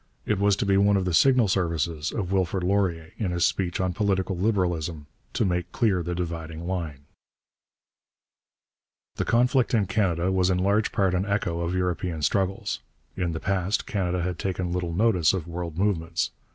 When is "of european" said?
11.59-12.23